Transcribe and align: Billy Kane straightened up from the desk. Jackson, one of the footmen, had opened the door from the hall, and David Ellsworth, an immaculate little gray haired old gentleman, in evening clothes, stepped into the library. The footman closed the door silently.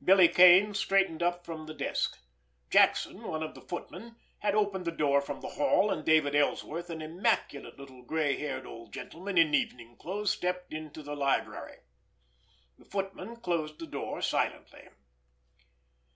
Billy 0.00 0.28
Kane 0.28 0.72
straightened 0.72 1.20
up 1.20 1.44
from 1.44 1.66
the 1.66 1.74
desk. 1.74 2.16
Jackson, 2.70 3.24
one 3.24 3.42
of 3.42 3.54
the 3.56 3.60
footmen, 3.60 4.14
had 4.38 4.54
opened 4.54 4.84
the 4.84 4.92
door 4.92 5.20
from 5.20 5.40
the 5.40 5.48
hall, 5.48 5.90
and 5.90 6.04
David 6.04 6.36
Ellsworth, 6.36 6.90
an 6.90 7.02
immaculate 7.02 7.76
little 7.76 8.02
gray 8.02 8.36
haired 8.36 8.68
old 8.68 8.92
gentleman, 8.92 9.36
in 9.36 9.52
evening 9.54 9.96
clothes, 9.96 10.30
stepped 10.30 10.72
into 10.72 11.02
the 11.02 11.16
library. 11.16 11.78
The 12.78 12.84
footman 12.84 13.34
closed 13.40 13.80
the 13.80 13.88
door 13.88 14.22
silently. 14.22 14.90